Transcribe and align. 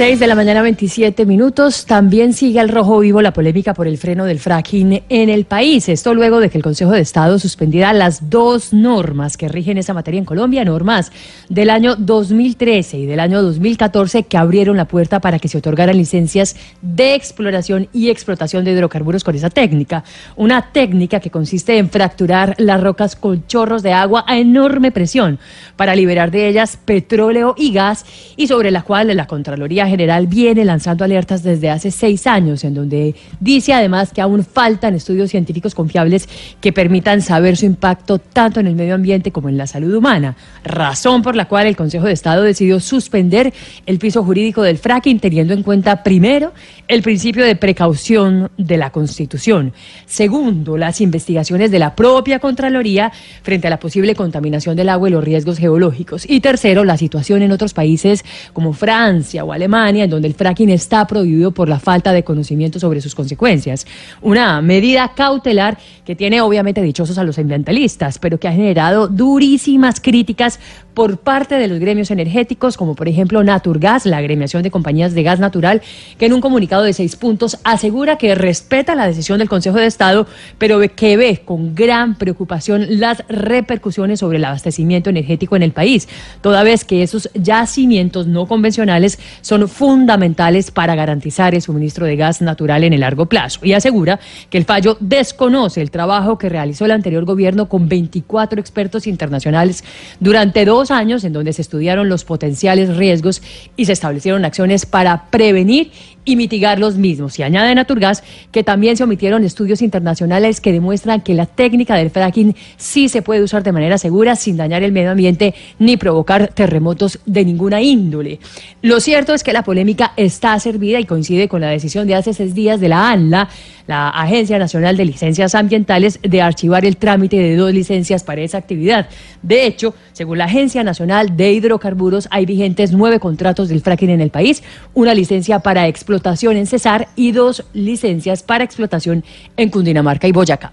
6 0.00 0.18
de 0.18 0.26
la 0.26 0.34
mañana, 0.34 0.62
27 0.62 1.26
minutos. 1.26 1.84
También 1.84 2.32
sigue 2.32 2.58
al 2.58 2.70
rojo 2.70 3.00
vivo 3.00 3.20
la 3.20 3.34
polémica 3.34 3.74
por 3.74 3.86
el 3.86 3.98
freno 3.98 4.24
del 4.24 4.38
fracking 4.38 5.02
en 5.10 5.28
el 5.28 5.44
país. 5.44 5.90
Esto 5.90 6.14
luego 6.14 6.40
de 6.40 6.48
que 6.48 6.56
el 6.56 6.64
Consejo 6.64 6.92
de 6.92 7.02
Estado 7.02 7.38
suspendiera 7.38 7.92
las 7.92 8.30
dos 8.30 8.72
normas 8.72 9.36
que 9.36 9.46
rigen 9.46 9.76
esa 9.76 9.92
materia 9.92 10.16
en 10.16 10.24
Colombia, 10.24 10.64
normas 10.64 11.12
del 11.50 11.68
año 11.68 11.96
2013 11.96 12.96
y 12.96 13.04
del 13.04 13.20
año 13.20 13.42
2014 13.42 14.22
que 14.22 14.38
abrieron 14.38 14.78
la 14.78 14.86
puerta 14.86 15.20
para 15.20 15.38
que 15.38 15.48
se 15.48 15.58
otorgaran 15.58 15.98
licencias 15.98 16.56
de 16.80 17.14
exploración 17.14 17.90
y 17.92 18.08
explotación 18.08 18.64
de 18.64 18.72
hidrocarburos 18.72 19.22
con 19.22 19.34
esa 19.34 19.50
técnica. 19.50 20.02
Una 20.34 20.72
técnica 20.72 21.20
que 21.20 21.28
consiste 21.28 21.76
en 21.76 21.90
fracturar 21.90 22.54
las 22.56 22.82
rocas 22.82 23.16
con 23.16 23.46
chorros 23.46 23.82
de 23.82 23.92
agua 23.92 24.24
a 24.26 24.38
enorme 24.38 24.92
presión 24.92 25.38
para 25.76 25.94
liberar 25.94 26.30
de 26.30 26.48
ellas 26.48 26.78
petróleo 26.82 27.54
y 27.58 27.74
gas 27.74 28.06
y 28.38 28.46
sobre 28.46 28.70
la 28.70 28.80
cual 28.80 29.14
la 29.14 29.26
Contraloría 29.26 29.89
General 29.90 30.26
viene 30.26 30.64
lanzando 30.64 31.04
alertas 31.04 31.42
desde 31.42 31.68
hace 31.68 31.90
seis 31.90 32.26
años, 32.26 32.64
en 32.64 32.74
donde 32.74 33.14
dice 33.40 33.74
además 33.74 34.12
que 34.12 34.20
aún 34.20 34.44
faltan 34.44 34.94
estudios 34.94 35.30
científicos 35.30 35.74
confiables 35.74 36.28
que 36.60 36.72
permitan 36.72 37.20
saber 37.20 37.56
su 37.56 37.66
impacto 37.66 38.18
tanto 38.18 38.60
en 38.60 38.66
el 38.66 38.76
medio 38.76 38.94
ambiente 38.94 39.32
como 39.32 39.48
en 39.48 39.58
la 39.58 39.66
salud 39.66 39.92
humana. 39.92 40.36
Razón 40.62 41.22
por 41.22 41.36
la 41.36 41.46
cual 41.46 41.66
el 41.66 41.76
Consejo 41.76 42.06
de 42.06 42.12
Estado 42.12 42.42
decidió 42.42 42.78
suspender 42.80 43.52
el 43.86 43.98
piso 43.98 44.22
jurídico 44.22 44.62
del 44.62 44.78
fracking, 44.78 45.18
teniendo 45.18 45.54
en 45.54 45.62
cuenta 45.62 46.02
primero 46.02 46.52
el 46.88 47.02
principio 47.02 47.44
de 47.44 47.56
precaución 47.56 48.50
de 48.56 48.76
la 48.76 48.90
Constitución. 48.90 49.72
Segundo, 50.06 50.76
las 50.76 51.00
investigaciones 51.00 51.70
de 51.70 51.78
la 51.78 51.94
propia 51.94 52.38
Contraloría 52.38 53.12
frente 53.42 53.66
a 53.66 53.70
la 53.70 53.80
posible 53.80 54.14
contaminación 54.14 54.76
del 54.76 54.88
agua 54.88 55.08
y 55.08 55.12
los 55.12 55.24
riesgos 55.24 55.58
geológicos. 55.58 56.24
Y 56.28 56.40
tercero, 56.40 56.84
la 56.84 56.96
situación 56.96 57.42
en 57.42 57.52
otros 57.52 57.74
países 57.74 58.24
como 58.52 58.72
Francia 58.72 59.44
o 59.44 59.52
Alemania 59.52 59.79
en 59.88 60.10
donde 60.10 60.28
el 60.28 60.34
fracking 60.34 60.70
está 60.70 61.06
prohibido 61.06 61.52
por 61.52 61.68
la 61.68 61.78
falta 61.78 62.12
de 62.12 62.22
conocimiento 62.22 62.78
sobre 62.78 63.00
sus 63.00 63.14
consecuencias. 63.14 63.86
Una 64.20 64.60
medida 64.60 65.12
cautelar 65.14 65.78
que 66.04 66.14
tiene 66.14 66.40
obviamente 66.40 66.82
dichosos 66.82 67.18
a 67.18 67.24
los 67.24 67.38
ambientalistas, 67.38 68.18
pero 68.18 68.38
que 68.38 68.48
ha 68.48 68.52
generado 68.52 69.08
durísimas 69.08 70.00
críticas 70.00 70.58
por 70.94 71.18
parte 71.18 71.54
de 71.54 71.68
los 71.68 71.78
gremios 71.78 72.10
energéticos, 72.10 72.76
como 72.76 72.94
por 72.94 73.08
ejemplo 73.08 73.42
Naturgas, 73.42 74.06
la 74.06 74.18
agremiación 74.18 74.62
de 74.62 74.70
compañías 74.70 75.14
de 75.14 75.22
gas 75.22 75.38
natural, 75.38 75.82
que 76.18 76.26
en 76.26 76.32
un 76.32 76.40
comunicado 76.40 76.82
de 76.82 76.92
seis 76.92 77.16
puntos 77.16 77.58
asegura 77.64 78.18
que 78.18 78.34
respeta 78.34 78.94
la 78.94 79.06
decisión 79.06 79.38
del 79.38 79.48
Consejo 79.48 79.78
de 79.78 79.86
Estado, 79.86 80.26
pero 80.58 80.80
que 80.94 81.16
ve 81.16 81.42
con 81.44 81.74
gran 81.74 82.16
preocupación 82.16 83.00
las 83.00 83.24
repercusiones 83.28 84.20
sobre 84.20 84.38
el 84.38 84.44
abastecimiento 84.44 85.10
energético 85.10 85.56
en 85.56 85.62
el 85.62 85.72
país, 85.72 86.08
toda 86.42 86.62
vez 86.64 86.84
que 86.84 87.02
esos 87.02 87.30
yacimientos 87.34 88.26
no 88.26 88.46
convencionales 88.46 89.18
son 89.40 89.68
fundamentales 89.70 90.70
para 90.70 90.94
garantizar 90.94 91.54
el 91.54 91.62
suministro 91.62 92.06
de 92.06 92.16
gas 92.16 92.42
natural 92.42 92.84
en 92.84 92.92
el 92.92 93.00
largo 93.00 93.26
plazo. 93.26 93.60
Y 93.62 93.72
asegura 93.72 94.20
que 94.50 94.58
el 94.58 94.64
fallo 94.64 94.96
desconoce 95.00 95.80
el 95.80 95.90
trabajo 95.90 96.38
que 96.38 96.48
realizó 96.48 96.84
el 96.84 96.90
anterior 96.90 97.24
gobierno 97.24 97.68
con 97.68 97.88
24 97.88 98.60
expertos 98.60 99.06
internacionales 99.06 99.84
durante 100.18 100.64
dos 100.64 100.90
años 100.90 101.24
en 101.24 101.32
donde 101.32 101.52
se 101.52 101.62
estudiaron 101.62 102.08
los 102.08 102.24
potenciales 102.24 102.96
riesgos 102.96 103.42
y 103.76 103.86
se 103.86 103.92
establecieron 103.92 104.44
acciones 104.44 104.86
para 104.86 105.30
prevenir 105.30 105.92
y 106.24 106.36
mitigar 106.36 106.78
los 106.78 106.96
mismos. 106.96 107.38
Y 107.38 107.42
añade 107.42 107.74
Naturgas 107.74 108.22
que 108.52 108.62
también 108.62 108.96
se 108.96 109.04
omitieron 109.04 109.44
estudios 109.44 109.82
internacionales 109.82 110.60
que 110.60 110.72
demuestran 110.72 111.22
que 111.22 111.34
la 111.34 111.46
técnica 111.46 111.96
del 111.96 112.10
fracking 112.10 112.54
sí 112.76 113.08
se 113.08 113.22
puede 113.22 113.42
usar 113.42 113.62
de 113.62 113.72
manera 113.72 113.98
segura 113.98 114.36
sin 114.36 114.56
dañar 114.56 114.82
el 114.82 114.92
medio 114.92 115.10
ambiente 115.10 115.54
ni 115.78 115.96
provocar 115.96 116.48
terremotos 116.48 117.20
de 117.26 117.44
ninguna 117.44 117.80
índole. 117.80 118.38
Lo 118.82 119.00
cierto 119.00 119.34
es 119.34 119.42
que 119.50 119.54
la 119.54 119.64
polémica 119.64 120.12
está 120.16 120.56
servida 120.60 121.00
y 121.00 121.06
coincide 121.06 121.48
con 121.48 121.60
la 121.60 121.66
decisión 121.66 122.06
de 122.06 122.14
hace 122.14 122.32
seis 122.32 122.54
días 122.54 122.78
de 122.78 122.88
la 122.88 123.10
ANLA, 123.10 123.48
la 123.88 124.10
Agencia 124.10 124.60
Nacional 124.60 124.96
de 124.96 125.04
Licencias 125.04 125.56
Ambientales, 125.56 126.20
de 126.22 126.40
archivar 126.40 126.84
el 126.84 126.96
trámite 126.96 127.36
de 127.36 127.56
dos 127.56 127.74
licencias 127.74 128.22
para 128.22 128.42
esa 128.42 128.58
actividad. 128.58 129.08
De 129.42 129.66
hecho, 129.66 129.92
según 130.12 130.38
la 130.38 130.44
Agencia 130.44 130.84
Nacional 130.84 131.36
de 131.36 131.52
Hidrocarburos, 131.52 132.28
hay 132.30 132.46
vigentes 132.46 132.92
nueve 132.92 133.18
contratos 133.18 133.68
del 133.68 133.80
fracking 133.80 134.10
en 134.10 134.20
el 134.20 134.30
país, 134.30 134.62
una 134.94 135.14
licencia 135.14 135.58
para 135.58 135.88
explotación 135.88 136.56
en 136.56 136.68
Cesar 136.68 137.08
y 137.16 137.32
dos 137.32 137.64
licencias 137.72 138.44
para 138.44 138.62
explotación 138.62 139.24
en 139.56 139.68
Cundinamarca 139.68 140.28
y 140.28 140.32
Boyacá. 140.32 140.70